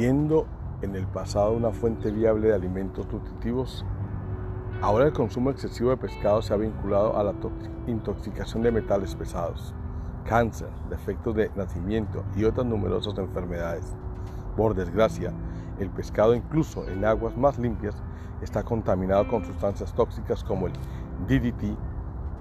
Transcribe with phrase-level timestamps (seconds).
[0.00, 0.46] Siendo
[0.80, 3.84] en el pasado una fuente viable de alimentos nutritivos,
[4.80, 7.34] ahora el consumo excesivo de pescado se ha vinculado a la
[7.86, 9.74] intoxicación de metales pesados,
[10.24, 13.94] cáncer, defectos de nacimiento y otras numerosas enfermedades.
[14.56, 15.34] Por desgracia,
[15.78, 17.94] el pescado incluso en aguas más limpias
[18.40, 20.72] está contaminado con sustancias tóxicas como el
[21.28, 21.76] DDT,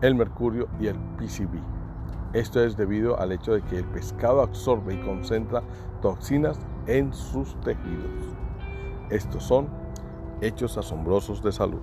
[0.00, 1.60] el mercurio y el PCB.
[2.32, 5.62] Esto es debido al hecho de que el pescado absorbe y concentra
[6.00, 8.10] toxinas en sus tejidos.
[9.10, 9.68] Estos son
[10.40, 11.80] hechos asombrosos de salud.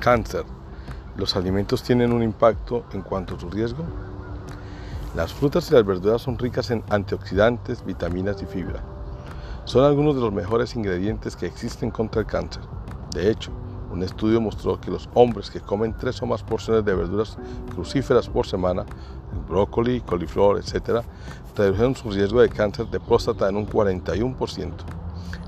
[0.00, 0.44] Cáncer.
[1.16, 3.84] ¿Los alimentos tienen un impacto en cuanto a su riesgo?
[5.16, 8.84] Las frutas y las verduras son ricas en antioxidantes, vitaminas y fibra.
[9.64, 12.62] Son algunos de los mejores ingredientes que existen contra el cáncer.
[13.14, 13.50] De hecho,
[13.90, 17.38] un estudio mostró que los hombres que comen tres o más porciones de verduras
[17.74, 18.84] crucíferas por semana,
[19.48, 21.00] brócoli, coliflor, etc.,
[21.56, 24.70] redujeron su riesgo de cáncer de próstata en un 41%.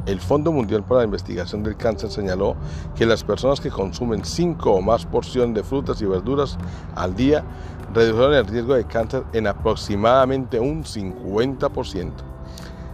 [0.06, 2.56] El Fondo Mundial para la Investigación del Cáncer señaló
[2.96, 6.56] que las personas que consumen 5 o más porciones de frutas y verduras
[6.94, 7.44] al día
[7.92, 12.12] redujeron el riesgo de cáncer en aproximadamente un 50%.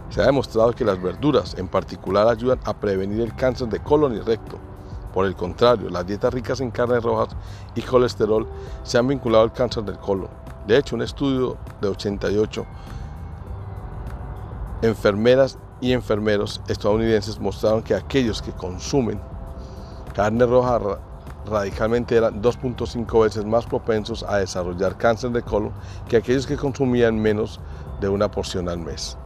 [0.09, 4.15] Se ha demostrado que las verduras en particular ayudan a prevenir el cáncer de colon
[4.15, 4.57] y recto.
[5.13, 7.35] Por el contrario, las dietas ricas en carnes rojas
[7.73, 8.47] y colesterol
[8.83, 10.29] se han vinculado al cáncer del colon.
[10.67, 12.65] De hecho, un estudio de 88
[14.81, 19.19] enfermeras y enfermeros estadounidenses mostraron que aquellos que consumen
[20.13, 20.79] carne roja
[21.45, 25.71] radicalmente eran 2.5 veces más propensos a desarrollar cáncer de colon
[26.07, 27.59] que aquellos que consumían menos
[27.99, 29.17] de una porción al mes.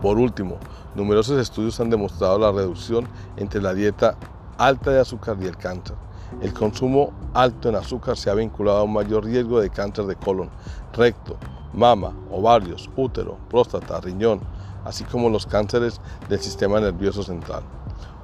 [0.00, 0.56] Por último,
[0.94, 4.16] numerosos estudios han demostrado la reducción entre la dieta
[4.56, 5.96] alta de azúcar y el cáncer.
[6.40, 10.16] El consumo alto en azúcar se ha vinculado a un mayor riesgo de cáncer de
[10.16, 10.48] colon,
[10.94, 11.36] recto,
[11.72, 14.40] mama, ovarios, útero, próstata, riñón,
[14.84, 17.62] así como los cánceres del sistema nervioso central.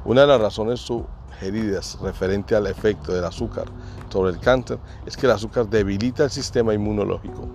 [0.05, 0.81] Una de las razones
[1.29, 3.67] sugeridas referente al efecto del azúcar
[4.09, 7.49] sobre el cáncer es que el azúcar debilita el sistema inmunológico.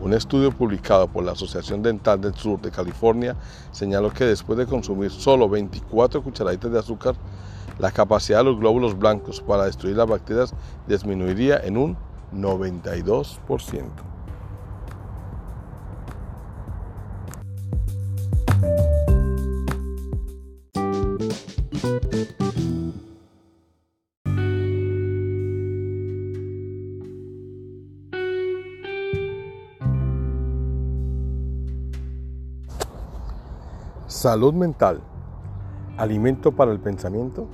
[0.00, 3.34] Un estudio publicado por la Asociación Dental del Sur de California
[3.72, 7.14] señaló que después de consumir solo 24 cucharaditas de azúcar,
[7.78, 10.54] la capacidad de los glóbulos blancos para destruir las bacterias
[10.86, 11.96] disminuiría en un
[12.32, 13.36] 92%.
[34.08, 35.00] Salud mental.
[35.96, 37.48] Alimento para el pensamiento.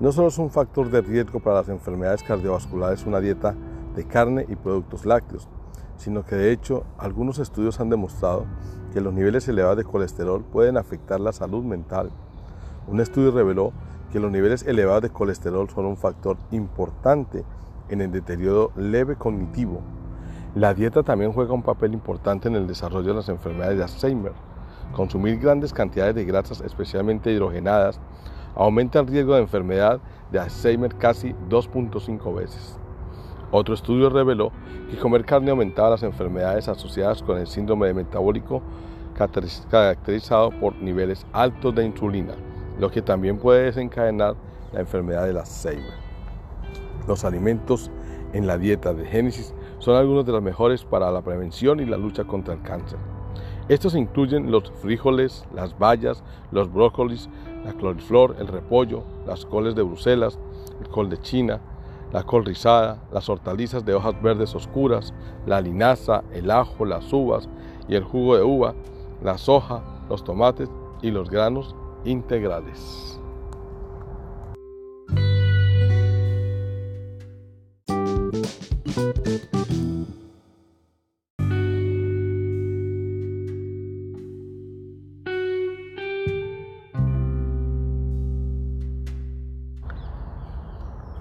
[0.00, 3.54] No solo es un factor de riesgo para las enfermedades cardiovasculares una dieta
[3.94, 5.48] de carne y productos lácteos,
[5.96, 8.44] sino que de hecho algunos estudios han demostrado
[8.92, 12.10] que los niveles elevados de colesterol pueden afectar la salud mental.
[12.88, 13.72] Un estudio reveló
[14.10, 17.44] que los niveles elevados de colesterol son un factor importante
[17.88, 19.80] en el deterioro leve cognitivo.
[20.56, 24.51] La dieta también juega un papel importante en el desarrollo de las enfermedades de Alzheimer
[24.92, 27.98] Consumir grandes cantidades de grasas, especialmente hidrogenadas,
[28.54, 32.78] aumenta el riesgo de enfermedad de Alzheimer casi 2.5 veces.
[33.50, 34.52] Otro estudio reveló
[34.90, 38.62] que comer carne aumentaba las enfermedades asociadas con el síndrome metabólico
[39.70, 42.34] caracterizado por niveles altos de insulina,
[42.78, 44.36] lo que también puede desencadenar
[44.72, 45.94] la enfermedad de Alzheimer.
[47.06, 47.90] Los alimentos
[48.32, 51.96] en la dieta de Génesis son algunos de los mejores para la prevención y la
[51.96, 52.98] lucha contra el cáncer.
[53.68, 57.28] Estos incluyen los frijoles, las bayas, los brócolis,
[57.64, 60.38] la coliflor, el repollo, las coles de Bruselas,
[60.80, 61.60] el col de China,
[62.12, 65.14] la col rizada, las hortalizas de hojas verdes oscuras,
[65.46, 67.48] la linaza, el ajo, las uvas
[67.88, 68.74] y el jugo de uva,
[69.22, 70.68] la soja, los tomates
[71.00, 71.74] y los granos
[72.04, 73.21] integrales.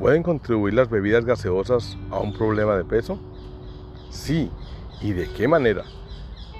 [0.01, 3.19] ¿Pueden contribuir las bebidas gaseosas a un problema de peso?
[4.09, 4.51] Sí,
[4.99, 5.83] ¿y de qué manera?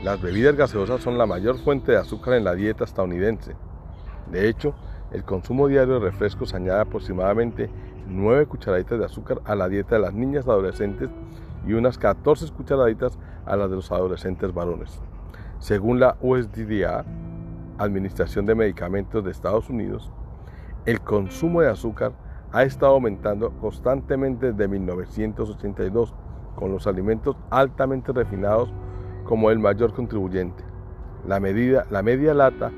[0.03, 3.55] Las bebidas gaseosas son la mayor fuente de azúcar en la dieta estadounidense.
[4.31, 4.75] De hecho,
[5.11, 7.71] el consumo diario de refrescos añade aproximadamente
[8.05, 11.09] 9 cucharaditas de azúcar a la dieta de las niñas adolescentes
[11.65, 13.17] y unas 14 cucharaditas
[13.47, 15.01] a las de los adolescentes varones.
[15.57, 17.05] Según la USDA,
[17.79, 20.11] Administración de Medicamentos de Estados Unidos,
[20.85, 22.11] el consumo de azúcar
[22.51, 26.13] ha estado aumentando constantemente desde 1982,
[26.55, 28.73] con los alimentos altamente refinados
[29.23, 30.63] como el mayor contribuyente.
[31.27, 32.71] La, medida, la media lata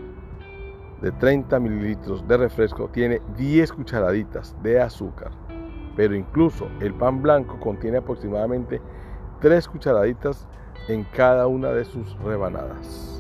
[1.02, 5.32] de 30 mililitros de refresco tiene 10 cucharaditas de azúcar,
[5.96, 8.82] pero incluso el pan blanco contiene aproximadamente
[9.42, 10.48] 3 cucharaditas
[10.88, 13.13] en cada una de sus rebanadas.